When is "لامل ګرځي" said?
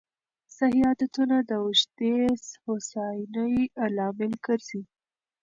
3.95-4.81